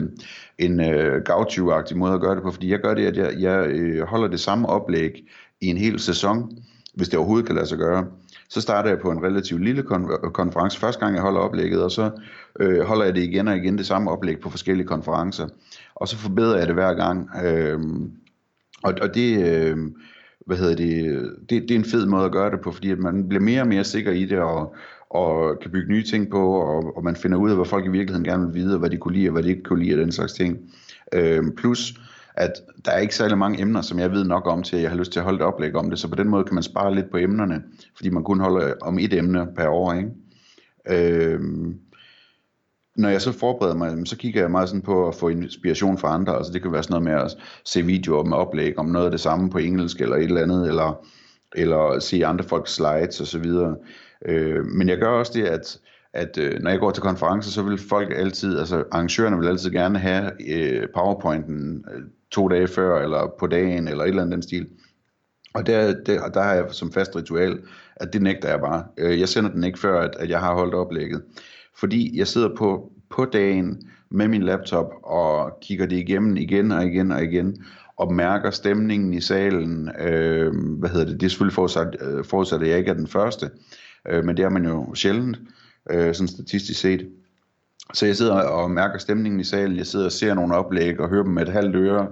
en 0.58 0.80
øh, 0.80 1.22
gaucho 1.24 1.96
måde 1.96 2.14
at 2.14 2.22
gøre 2.22 2.36
det 2.36 2.44
på, 2.44 2.52
fordi 2.52 2.72
jeg 2.72 2.80
gør 2.80 2.94
det, 2.94 3.06
at 3.06 3.18
jeg, 3.18 3.34
jeg 3.40 3.68
øh, 3.68 4.04
holder 4.04 4.28
det 4.28 4.40
samme 4.40 4.70
oplæg 4.70 5.12
i 5.62 5.68
en 5.68 5.78
hel 5.78 6.00
sæson, 6.00 6.58
hvis 6.94 7.10
det 7.10 7.20
overhovedet 7.20 7.46
kan 7.46 7.56
lade 7.56 7.68
sig 7.68 7.78
gøre. 7.78 8.06
Så 8.50 8.62
starter 8.62 8.90
jeg 8.90 9.00
på 9.00 9.12
en 9.12 9.24
relativt 9.24 9.64
lille 9.64 9.82
kon- 9.82 10.32
konference 10.32 10.80
første 10.80 11.00
gang, 11.00 11.16
jeg 11.16 11.22
holder 11.22 11.40
oplægget, 11.40 11.84
og 11.84 11.92
så 11.92 12.12
øh, 12.60 12.82
holder 12.82 13.06
jeg 13.06 13.16
det 13.16 13.24
igen 13.24 13.48
og 13.48 13.58
igen, 13.58 13.78
det 13.78 13.86
samme 13.86 14.12
oplæg 14.12 14.40
på 14.40 14.50
forskellige 14.50 14.88
konferencer. 14.88 15.48
Og 15.96 16.08
så 16.08 16.18
forbedrer 16.18 16.58
jeg 16.58 16.68
det 16.68 16.76
hver 16.76 16.94
gang. 16.94 17.30
Øh, 17.46 17.80
og, 18.84 18.94
og 19.02 19.16
det, 19.16 19.48
øh, 19.48 19.78
hvad 20.46 20.58
hedder 20.58 20.76
det, 20.76 21.30
det, 21.50 21.62
det 21.62 21.72
er 21.72 21.80
en 21.80 21.86
fed 21.86 22.06
måde 22.06 22.26
at 22.26 22.32
gøre 22.32 22.52
det 22.52 22.62
på, 22.62 22.72
fordi 22.72 22.92
at 22.92 23.00
man 23.00 23.28
bliver 23.28 23.42
mere 23.42 23.62
og 23.62 23.68
mere 23.68 23.84
sikker 23.84 24.12
i 24.12 24.26
det, 24.26 24.40
og, 24.40 24.76
og 25.10 25.60
kan 25.62 25.72
bygge 25.72 25.92
nye 25.92 26.04
ting 26.04 26.32
på, 26.32 26.54
og, 26.54 26.98
og 26.98 27.04
man 27.04 27.16
finder 27.16 27.38
ud 27.38 27.50
af, 27.50 27.56
hvad 27.56 27.66
folk 27.66 27.86
i 27.86 27.90
virkeligheden 27.90 28.26
gerne 28.26 28.46
vil 28.46 28.56
vide, 28.56 28.74
og 28.74 28.80
hvad 28.80 28.90
de 28.90 28.98
kunne 28.98 29.16
lide, 29.16 29.30
og 29.30 29.32
hvad 29.32 29.44
de 29.44 29.50
ikke 29.50 29.64
kunne 29.64 29.84
lide, 29.84 29.96
og 29.96 30.00
den 30.00 30.12
slags 30.12 30.34
ting. 30.34 30.58
Øh, 31.14 31.44
plus, 31.58 31.94
at 32.34 32.54
der 32.86 32.92
er 32.92 33.00
ikke 33.00 33.16
særlig 33.16 33.38
mange 33.38 33.62
emner, 33.62 33.82
som 33.82 34.00
jeg 34.00 34.12
ved 34.12 34.24
nok 34.24 34.48
om 34.48 34.64
til, 34.64 34.76
at 34.76 34.82
jeg 34.82 34.92
har 34.92 34.98
lyst 34.98 35.12
til 35.12 35.20
at 35.20 35.24
holde 35.24 35.36
et 35.36 35.46
oplæg 35.46 35.76
om 35.76 35.90
det, 35.90 36.00
så 36.00 36.08
på 36.08 36.16
den 36.16 36.30
måde 36.30 36.44
kan 36.44 36.54
man 36.54 36.64
spare 36.64 36.96
lidt 36.96 37.12
på 37.12 37.18
emnerne, 37.18 37.64
fordi 37.96 38.10
man 38.10 38.24
kun 38.24 38.40
holder 38.40 38.74
om 38.82 39.00
et 39.00 39.14
emne 39.14 39.48
per 39.56 39.68
år, 39.68 39.94
ikke? 39.94 40.10
Øh, 40.90 41.40
når 42.96 43.10
jeg 43.10 43.22
så 43.22 43.32
forbereder 43.32 43.76
mig, 43.76 44.08
så 44.08 44.18
kigger 44.18 44.42
jeg 44.42 44.52
meget 44.52 44.70
sådan 44.70 44.82
på 44.82 45.08
at 45.08 45.16
få 45.16 45.28
inspiration 45.30 45.98
fra 45.98 46.14
andre, 46.14 46.36
altså 46.38 46.54
det 46.54 46.62
kan 46.62 46.72
være 46.72 46.84
sådan 46.84 47.04
noget 47.04 47.18
med 47.18 47.26
at 47.26 47.38
se 47.66 47.86
videoer 47.86 48.24
med 48.24 48.38
oplæg 48.38 48.80
om 48.80 48.86
noget 48.86 49.06
af 49.06 49.12
det 49.12 49.20
samme 49.20 49.50
på 49.50 49.58
engelsk 49.58 50.02
eller 50.02 50.16
et 50.16 50.24
eller 50.24 50.44
andet, 50.44 50.68
eller, 50.68 51.06
eller 51.56 52.00
se 52.00 52.26
andre 52.26 52.44
folks 52.44 52.74
slides 52.74 53.22
osv. 53.22 53.46
Øh, 54.26 54.66
men 54.66 54.90
jeg 54.90 54.98
gør 54.98 55.08
også 55.08 55.32
det, 55.36 55.46
at 55.46 55.80
at 56.14 56.38
øh, 56.38 56.60
når 56.62 56.70
jeg 56.70 56.80
går 56.80 56.92
til 56.92 57.04
konferencer, 57.04 57.52
så 57.52 57.64
vil 57.64 57.78
folk 57.78 58.14
altid, 58.16 58.60
altså 58.60 58.84
arrangørerne 58.92 59.38
vil 59.38 59.48
altid 59.48 59.72
gerne 59.72 60.00
have 60.00 60.32
øh, 60.50 60.88
powerpointen 60.94 61.86
øh, 61.94 62.02
to 62.32 62.48
dage 62.48 62.68
før, 62.68 63.02
eller 63.02 63.36
på 63.40 63.48
dagen, 63.48 63.88
eller 63.88 64.04
et 64.04 64.10
eller 64.10 64.22
andet 64.22 64.34
den 64.34 64.42
stil. 64.42 64.68
Og 65.54 65.66
der, 65.68 65.94
der, 66.06 66.30
der 66.30 66.42
har 66.42 66.54
jeg 66.54 66.66
som 66.72 66.92
fast 66.92 67.16
ritual, 67.16 67.60
at 67.96 68.14
det 68.14 68.22
nægter 68.22 68.50
jeg 68.50 68.60
bare. 68.60 68.84
Øh, 68.98 69.20
jeg 69.20 69.30
sender 69.30 69.52
den 69.52 69.64
ikke 69.64 69.80
før, 69.80 70.02
at, 70.02 70.16
at 70.20 70.30
jeg 70.30 70.40
har 70.40 70.54
holdt 70.54 70.74
oplægget. 70.74 71.22
Fordi 71.80 72.18
jeg 72.18 72.28
sidder 72.28 72.56
på 72.56 72.92
på 73.10 73.26
dagen 73.26 73.82
med 74.10 74.28
min 74.28 74.44
laptop 74.44 74.92
og 75.04 75.58
kigger 75.62 75.86
det 75.86 75.96
igennem 75.96 76.38
igen 76.38 76.72
og 76.72 76.86
igen 76.86 77.12
og 77.12 77.24
igen 77.24 77.64
og 77.98 78.14
mærker 78.14 78.52
stemningen 78.52 79.14
i 79.14 79.22
salen. 79.22 79.90
Øh, 80.00 80.54
hvad 80.80 80.90
hedder 80.90 81.06
det? 81.06 81.20
Det 81.20 81.26
er 81.26 81.30
selvfølgelig 81.30 81.56
forudsat, 81.56 81.98
øh, 82.02 82.26
forudsat, 82.26 82.62
at 82.62 82.70
jeg 82.70 82.78
ikke 82.78 82.90
er 82.90 82.96
den 82.96 83.08
første, 83.08 83.50
øh, 84.10 84.26
men 84.26 84.38
det 84.38 84.46
er 84.46 84.50
man 84.50 84.66
jo 84.66 84.96
sjældent, 84.96 85.38
øh, 85.90 86.14
sådan 86.16 86.28
statistisk 86.28 86.80
set. 86.80 87.10
Så 87.94 88.06
jeg 88.06 88.16
sidder 88.16 88.34
og 88.34 88.72
mærker 88.72 88.98
stemningen 88.98 89.40
i 89.40 89.44
salen, 89.44 89.78
jeg 89.78 89.86
sidder 89.86 90.06
og 90.06 90.12
ser 90.12 90.34
nogle 90.34 90.56
oplæg 90.56 91.00
og 91.00 91.10
hører 91.10 91.24
dem 91.24 91.34
med 91.34 91.42
et 91.42 91.50
halvt 91.50 91.76
øre, 91.76 92.08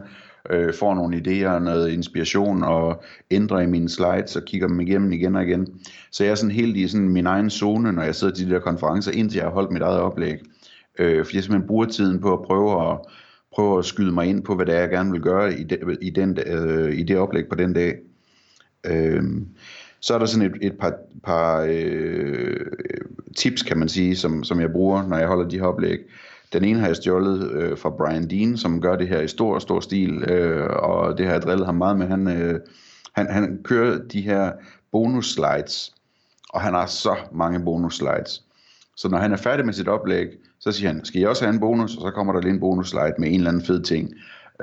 øh, 0.50 0.74
får 0.74 0.96
nogle 0.96 1.18
idéer 1.18 1.50
og 1.50 1.62
noget 1.62 1.90
inspiration 1.90 2.64
og 2.64 3.04
ændrer 3.32 3.60
i 3.60 3.66
mine 3.66 3.90
slides 3.90 4.36
og 4.36 4.44
kigger 4.46 4.68
dem 4.68 4.80
igennem 4.80 5.12
igen 5.12 5.36
og 5.36 5.44
igen. 5.44 5.68
Så 6.12 6.24
jeg 6.24 6.32
er 6.32 6.36
sådan 6.36 6.56
helt 6.56 6.78
i 6.78 6.88
sådan 6.88 7.10
min 7.10 7.26
egen 7.26 7.50
zone, 7.50 7.92
når 7.92 8.04
jeg 8.04 8.16
sidder 8.16 8.34
til 8.34 8.48
de 8.48 8.54
der 8.54 8.60
konferencer, 8.60 9.12
indtil 9.12 9.38
jeg 9.38 9.46
har 9.46 9.54
holdt 9.54 9.72
mit 9.72 9.82
eget 9.82 10.00
oplæg. 10.00 10.40
Øh, 11.00 11.26
fordi 11.26 11.36
jeg 11.36 11.44
simpelthen 11.44 11.68
bruger 11.68 11.86
tiden 11.86 12.22
på 12.22 12.34
at 12.34 12.42
prøve 12.42 12.92
at, 12.92 12.98
prøve 13.56 13.80
at 13.80 13.86
skyde 13.86 14.12
mig 14.12 14.28
ind 14.28 14.44
på, 14.44 14.56
hvad 14.56 14.66
det 14.66 14.76
er, 14.76 14.80
jeg 14.80 14.90
gerne 14.90 15.12
vil 15.12 15.22
gøre 15.22 15.54
i, 15.54 15.64
de, 15.64 15.98
i, 16.02 16.10
den, 16.10 16.38
øh, 16.46 17.00
i 17.00 17.04
det 17.04 17.18
oplæg 17.18 17.48
på 17.50 17.56
den 17.56 17.74
dag. 17.74 17.98
Øh, 18.86 19.24
så 20.00 20.14
er 20.14 20.20
der 20.20 20.26
sådan 20.26 20.52
et, 20.52 20.58
et 20.62 20.78
par, 20.80 20.94
par 21.24 21.68
øh, 21.70 22.66
tips, 23.38 23.64
kan 23.64 23.78
man 23.78 23.90
sige, 23.90 24.16
som, 24.16 24.44
som 24.44 24.60
jeg 24.60 24.72
bruger, 24.72 25.08
når 25.08 25.18
jeg 25.18 25.28
holder 25.28 25.50
de 25.50 25.60
her 25.60 25.66
oplæg. 25.66 26.00
Den 26.54 26.64
ene 26.64 26.80
har 26.80 26.88
jeg 26.88 26.96
stjålet 26.96 27.52
øh, 27.52 27.78
fra 27.78 27.90
Brian 27.90 28.30
Dean, 28.30 28.58
som 28.58 28.82
gør 28.82 28.96
det 28.96 29.08
her 29.08 29.22
i 29.22 29.28
stor, 29.28 29.60
stor 29.60 29.80
stil, 29.80 30.24
øh, 30.24 30.70
og 30.70 31.18
det 31.18 31.26
har 31.26 31.34
jeg 31.34 31.42
drillet 31.42 31.66
ham 31.66 31.76
meget 31.76 31.98
med. 31.98 32.08
Han, 32.08 32.28
øh, 32.28 32.60
han, 33.14 33.32
han 33.32 33.60
kører 33.64 34.00
de 34.14 34.22
her 34.22 34.52
bonus 34.92 35.34
slides, 35.34 35.94
og 36.50 36.62
han 36.62 36.74
har 36.74 36.86
så 36.86 37.16
mange 37.32 37.60
bonus 37.60 37.96
slides. 37.96 38.44
Så 38.96 39.10
når 39.10 39.18
han 39.18 39.32
er 39.32 39.38
færdig 39.38 39.66
med 39.66 39.74
sit 39.74 39.88
oplæg, 39.88 40.28
så 40.60 40.72
siger 40.72 40.90
han, 40.90 41.06
skal 41.06 41.20
jeg 41.20 41.30
også 41.30 41.46
have 41.46 41.54
en 41.54 41.60
bonus? 41.60 41.96
Og 41.96 42.02
så 42.02 42.12
kommer 42.12 42.34
der 42.34 42.42
lige 42.42 42.54
en 42.54 42.60
bonus 42.60 42.90
slide 42.90 43.14
med 43.18 43.28
en 43.28 43.36
eller 43.36 43.50
anden 43.50 43.66
fed 43.66 43.82
ting, 43.84 44.14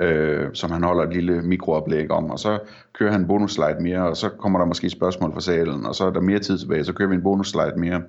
øh, 0.01 0.49
som 0.53 0.71
han 0.71 0.83
holder 0.83 1.03
et 1.03 1.13
lille 1.13 1.41
mikrooplæg 1.41 2.11
om. 2.11 2.31
Og 2.31 2.39
så 2.39 2.59
kører 2.93 3.11
han 3.11 3.21
en 3.21 3.27
bonus 3.27 3.53
slide 3.53 3.77
mere, 3.81 4.09
og 4.09 4.17
så 4.17 4.29
kommer 4.29 4.59
der 4.59 4.65
måske 4.65 4.89
spørgsmål 4.89 5.33
fra 5.33 5.41
salen, 5.41 5.85
og 5.85 5.95
så 5.95 6.05
er 6.05 6.09
der 6.09 6.21
mere 6.21 6.39
tid 6.39 6.57
tilbage, 6.59 6.85
så 6.85 6.93
kører 6.93 7.09
vi 7.09 7.15
en 7.15 7.23
bonus 7.23 7.49
slide 7.49 7.73
mere. 7.77 8.01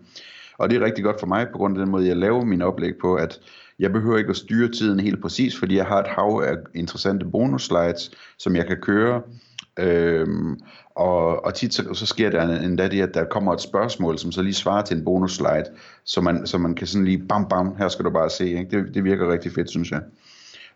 Og 0.58 0.70
det 0.70 0.76
er 0.76 0.84
rigtig 0.84 1.04
godt 1.04 1.20
for 1.20 1.26
mig, 1.26 1.46
på 1.52 1.58
grund 1.58 1.78
af 1.78 1.84
den 1.84 1.90
måde, 1.90 2.06
jeg 2.06 2.16
laver 2.16 2.44
mine 2.44 2.64
oplæg 2.64 2.92
på, 3.00 3.14
at 3.14 3.40
jeg 3.78 3.92
behøver 3.92 4.18
ikke 4.18 4.30
at 4.30 4.36
styre 4.36 4.68
tiden 4.68 5.00
helt 5.00 5.22
præcis, 5.22 5.58
fordi 5.58 5.76
jeg 5.76 5.84
har 5.84 5.98
et 5.98 6.06
hav 6.06 6.42
af 6.46 6.56
interessante 6.74 7.26
bonus 7.26 7.64
slides, 7.64 8.10
som 8.38 8.56
jeg 8.56 8.66
kan 8.66 8.76
køre. 8.76 9.22
Øhm, 9.78 10.58
og, 10.94 11.44
og 11.44 11.54
tit 11.54 11.74
så, 11.74 11.94
så 11.94 12.06
sker 12.06 12.30
der 12.30 12.58
endda 12.58 12.88
det, 12.88 13.02
at 13.02 13.14
der 13.14 13.24
kommer 13.24 13.52
et 13.52 13.60
spørgsmål, 13.60 14.18
som 14.18 14.32
så 14.32 14.42
lige 14.42 14.54
svarer 14.54 14.82
til 14.84 14.96
en 14.96 15.04
bonus 15.04 15.36
slide, 15.36 15.64
så 16.04 16.20
man, 16.20 16.46
så 16.46 16.58
man 16.58 16.74
kan 16.74 16.86
sådan 16.86 17.04
lige 17.04 17.22
bam 17.28 17.48
bam, 17.48 17.76
her 17.78 17.88
skal 17.88 18.04
du 18.04 18.10
bare 18.10 18.30
se. 18.30 18.48
Ikke? 18.48 18.70
Det, 18.70 18.94
det 18.94 19.04
virker 19.04 19.32
rigtig 19.32 19.52
fedt, 19.52 19.70
synes 19.70 19.90
jeg. 19.90 20.00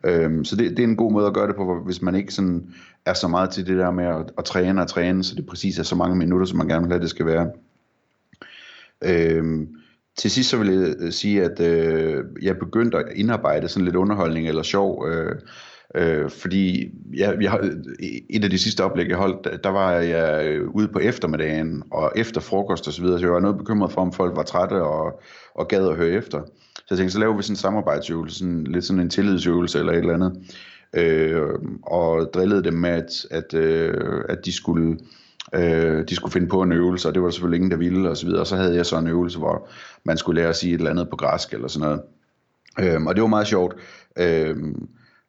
Øhm, 0.05 0.45
så 0.45 0.57
det, 0.57 0.71
det 0.71 0.79
er 0.79 0.89
en 0.89 0.97
god 0.97 1.12
måde 1.12 1.27
at 1.27 1.35
gøre 1.35 1.49
det 1.49 1.57
på, 1.57 1.83
hvis 1.85 2.03
man 2.03 2.15
ikke 2.15 2.35
sådan 2.35 2.75
er 3.07 3.15
så 3.15 3.29
meget 3.29 3.51
til 3.51 3.67
det 3.67 3.79
der 3.79 3.91
med 3.91 4.05
at, 4.05 4.31
at 4.39 4.45
træne 4.45 4.81
og 4.81 4.89
træne, 4.89 5.25
så 5.25 5.35
det 5.35 5.47
præcis 5.47 5.79
er 5.79 5.83
så 5.83 5.97
mange 5.97 6.17
minutter, 6.17 6.47
som 6.47 6.59
man 6.59 6.69
gerne 6.69 6.83
vil 6.83 6.93
have, 6.93 7.03
det 7.03 7.11
skal 7.11 7.27
være. 7.27 7.51
Øhm, 9.04 9.68
til 10.18 10.30
sidst 10.30 10.50
så 10.50 10.56
vil 10.56 10.68
jeg 10.68 10.94
øh, 10.99 11.12
sige, 11.12 11.44
at 11.44 11.61
øh, 11.61 12.25
jeg 12.42 12.59
begyndte 12.59 12.99
at 12.99 13.04
indarbejde 13.14 13.68
sådan 13.68 13.85
lidt 13.85 13.97
underholdning 13.97 14.49
eller 14.49 14.62
sjov, 14.62 15.09
øh, 15.09 15.37
øh, 15.94 16.30
fordi 16.30 16.90
jeg, 17.16 17.37
jeg, 17.40 17.59
øh, 17.62 17.71
et 18.30 18.44
af 18.44 18.50
de 18.50 18.59
sidste 18.59 18.85
oplæg, 18.85 19.09
jeg 19.09 19.16
holdt, 19.16 19.64
der 19.64 19.71
var 19.71 19.92
jeg 19.92 20.47
øh, 20.47 20.68
ude 20.68 20.88
på 20.88 20.99
eftermiddagen 20.99 21.82
og 21.90 22.12
efter 22.16 22.40
frokost 22.40 22.88
og 22.88 22.92
så 22.92 23.02
videre, 23.02 23.18
så 23.18 23.26
jeg 23.26 23.32
var 23.32 23.40
noget 23.40 23.59
bekymret 23.59 23.92
for, 23.92 24.00
om 24.00 24.12
folk 24.12 24.37
var 24.37 24.42
trætte 24.42 24.82
og, 24.82 25.21
og 25.54 25.68
gad 25.68 25.88
at 25.88 25.97
høre 25.97 26.11
efter. 26.11 26.42
Så 26.76 26.85
jeg 26.90 26.99
tænkte, 26.99 27.12
så 27.12 27.18
laver 27.18 27.37
vi 27.37 27.42
sådan 27.42 27.52
en 27.52 27.56
samarbejdsøvelse, 27.56 28.38
sådan, 28.38 28.64
lidt 28.64 28.85
sådan 28.85 29.00
en 29.00 29.11
tillidsøvelse 29.11 29.78
eller 29.78 29.92
et 29.92 29.99
eller 29.99 30.14
andet, 30.14 30.32
øh, 30.97 31.49
og 31.82 32.30
drillede 32.35 32.64
dem 32.64 32.75
med, 32.75 32.90
at, 32.90 33.26
at, 33.30 33.54
øh, 33.54 34.25
at 34.28 34.38
de 34.44 34.52
skulle 34.52 34.92
Øh, 34.92 35.22
Øh, 35.54 36.08
de 36.08 36.14
skulle 36.14 36.32
finde 36.32 36.49
på 36.49 36.62
en 36.62 36.72
øvelse, 36.72 37.08
og 37.08 37.14
det 37.14 37.22
var 37.22 37.28
der 37.28 37.32
selvfølgelig 37.32 37.56
ingen, 37.56 37.70
der 37.70 37.76
ville, 37.76 38.11
og 38.11 38.16
så 38.16 38.26
videre. 38.26 38.40
Og 38.40 38.46
så 38.46 38.56
havde 38.56 38.76
jeg 38.76 38.87
så 38.87 38.99
en 38.99 39.06
øvelse, 39.06 39.38
hvor 39.38 39.68
man 40.04 40.16
skulle 40.16 40.40
lære 40.40 40.49
at 40.49 40.56
sige 40.56 40.75
et 40.75 40.78
eller 40.78 40.90
andet 40.90 41.11
på 41.11 41.16
græsk, 41.16 41.52
eller 41.52 41.68
sådan 41.68 41.88
noget. 41.88 42.02
Øh, 42.80 43.02
og 43.02 43.14
det 43.14 43.22
var 43.22 43.28
meget 43.28 43.46
sjovt. 43.46 43.76
Øh, 44.18 44.56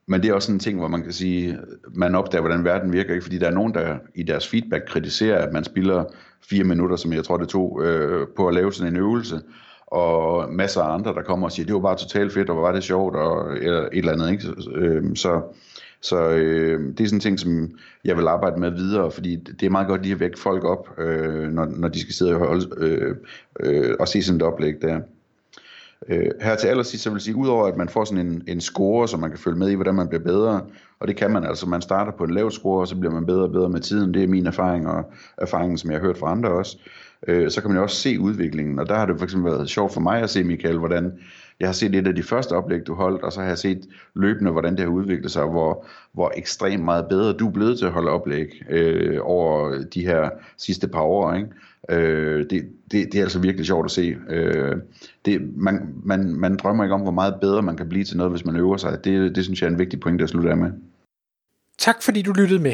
men 0.05 0.21
det 0.21 0.29
er 0.29 0.33
også 0.33 0.45
sådan 0.45 0.55
en 0.55 0.59
ting, 0.59 0.79
hvor 0.79 0.87
man 0.87 1.03
kan 1.03 1.11
sige, 1.11 1.59
man 1.93 2.15
opdager, 2.15 2.41
hvordan 2.41 2.63
verden 2.63 2.93
virker, 2.93 3.13
ikke? 3.13 3.23
fordi 3.23 3.37
der 3.37 3.47
er 3.47 3.53
nogen, 3.53 3.73
der 3.73 3.97
i 4.15 4.23
deres 4.23 4.47
feedback 4.47 4.83
kritiserer, 4.87 5.47
at 5.47 5.53
man 5.53 5.63
spilder 5.63 6.03
fire 6.49 6.63
minutter, 6.63 6.95
som 6.95 7.13
jeg 7.13 7.23
tror 7.23 7.37
det 7.37 7.47
tog, 7.47 7.81
øh, 7.83 8.27
på 8.35 8.47
at 8.47 8.53
lave 8.53 8.73
sådan 8.73 8.93
en 8.93 8.99
øvelse, 8.99 9.41
og 9.87 10.53
masser 10.53 10.81
af 10.81 10.93
andre, 10.93 11.13
der 11.13 11.21
kommer 11.21 11.47
og 11.47 11.51
siger, 11.51 11.65
det 11.65 11.75
var 11.75 11.81
bare 11.81 11.97
totalt 11.97 12.33
fedt, 12.33 12.49
og 12.49 12.55
hvor 12.55 12.63
var 12.63 12.71
det 12.71 12.83
sjovt, 12.83 13.15
og 13.15 13.57
eller 13.57 13.81
et 13.81 13.89
eller 13.91 14.11
andet. 14.11 14.31
Ikke? 14.31 14.47
Øh, 14.75 15.15
så 15.15 15.33
øhm, 15.33 15.43
så 16.03 16.29
øh, 16.29 16.97
det 16.97 16.99
er 16.99 17.05
sådan 17.05 17.17
en 17.17 17.19
ting, 17.19 17.39
som 17.39 17.71
jeg 18.05 18.17
vil 18.17 18.27
arbejde 18.27 18.59
med 18.59 18.71
videre, 18.71 19.11
fordi 19.11 19.35
det 19.35 19.65
er 19.65 19.69
meget 19.69 19.87
godt 19.87 20.01
lige 20.01 20.13
at 20.13 20.19
vække 20.19 20.39
folk 20.39 20.63
op, 20.63 20.99
øh, 20.99 21.51
når, 21.51 21.65
når 21.65 21.87
de 21.87 22.01
skal 22.01 22.13
sidde 22.13 22.33
og, 22.33 22.39
holde, 22.39 22.67
øh, 22.77 23.15
øh, 23.59 23.95
og 23.99 24.07
se 24.07 24.23
sådan 24.23 24.37
et 24.37 24.43
oplæg 24.43 24.81
der. 24.81 24.99
Øh, 26.09 26.31
her 26.41 26.55
til 26.55 26.67
allersidst, 26.67 27.03
så 27.03 27.09
vil 27.09 27.15
jeg 27.15 27.21
sige, 27.21 27.35
udover 27.35 27.67
at 27.67 27.77
man 27.77 27.89
får 27.89 28.03
sådan 28.03 28.27
en, 28.27 28.43
en 28.47 28.61
score, 28.61 29.07
så 29.07 29.17
man 29.17 29.29
kan 29.29 29.39
følge 29.39 29.57
med 29.57 29.69
i, 29.69 29.75
hvordan 29.75 29.95
man 29.95 30.07
bliver 30.07 30.23
bedre, 30.23 30.61
og 30.99 31.07
det 31.07 31.15
kan 31.15 31.31
man 31.31 31.45
altså, 31.45 31.69
man 31.69 31.81
starter 31.81 32.11
på 32.11 32.23
en 32.23 32.33
lav 32.33 32.51
score, 32.51 32.81
og 32.81 32.87
så 32.87 32.95
bliver 32.95 33.13
man 33.13 33.25
bedre 33.25 33.43
og 33.43 33.51
bedre 33.51 33.69
med 33.69 33.79
tiden, 33.79 34.13
det 34.13 34.23
er 34.23 34.27
min 34.27 34.47
erfaring, 34.47 34.87
og 34.87 35.11
erfaringen, 35.37 35.77
som 35.77 35.91
jeg 35.91 35.99
har 35.99 36.05
hørt 36.05 36.17
fra 36.17 36.31
andre 36.31 36.49
også, 36.49 36.77
øh, 37.27 37.51
så 37.51 37.61
kan 37.61 37.69
man 37.69 37.77
jo 37.77 37.83
også 37.83 37.95
se 37.95 38.19
udviklingen, 38.19 38.79
og 38.79 38.89
der 38.89 38.95
har 38.95 39.05
det 39.05 39.17
for 39.17 39.23
eksempel 39.23 39.51
været 39.51 39.69
sjovt 39.69 39.93
for 39.93 40.01
mig 40.01 40.21
at 40.21 40.29
se, 40.29 40.43
Michael, 40.43 40.77
hvordan 40.77 41.11
jeg 41.59 41.67
har 41.67 41.73
set 41.73 41.95
et 41.95 42.07
af 42.07 42.15
de 42.15 42.23
første 42.23 42.51
oplæg, 42.51 42.87
du 42.87 42.93
holdt, 42.93 43.23
og 43.23 43.33
så 43.33 43.39
har 43.41 43.47
jeg 43.47 43.57
set 43.57 43.85
løbende, 44.15 44.51
hvordan 44.51 44.71
det 44.71 44.79
har 44.79 44.91
udviklet 44.91 45.31
sig, 45.31 45.45
hvor, 45.45 45.85
hvor 46.13 46.31
ekstremt 46.35 46.83
meget 46.83 47.05
bedre 47.09 47.33
du 47.33 47.47
er 47.47 47.51
blevet 47.51 47.77
til 47.77 47.85
at 47.85 47.91
holde 47.91 48.11
oplæg 48.11 48.61
øh, 48.69 49.19
over 49.21 49.81
de 49.93 50.01
her 50.01 50.29
sidste 50.57 50.87
par 50.87 51.01
år. 51.01 51.33
Ikke? 51.33 51.47
Øh, 51.89 52.45
det, 52.49 52.69
det, 52.91 53.11
det 53.11 53.15
er 53.15 53.21
altså 53.21 53.39
virkelig 53.39 53.65
sjovt 53.65 53.85
at 53.85 53.91
se. 53.91 54.15
Øh, 54.29 54.75
det, 55.25 55.41
man, 55.55 55.93
man, 56.03 56.33
man 56.33 56.57
drømmer 56.57 56.83
ikke 56.83 56.93
om, 56.93 57.01
hvor 57.01 57.11
meget 57.11 57.35
bedre 57.41 57.61
man 57.61 57.77
kan 57.77 57.89
blive 57.89 58.03
til 58.03 58.17
noget, 58.17 58.31
hvis 58.31 58.45
man 58.45 58.55
øver 58.55 58.77
sig. 58.77 59.03
Det, 59.03 59.35
det 59.35 59.43
synes 59.43 59.61
jeg 59.61 59.67
er 59.67 59.71
en 59.71 59.79
vigtig 59.79 59.99
point 59.99 60.21
at 60.21 60.29
slutte 60.29 60.49
af 60.49 60.57
med. 60.57 60.71
Tak 61.77 62.01
fordi 62.01 62.21
du 62.21 62.33
lyttede 62.33 62.61
med. 62.61 62.73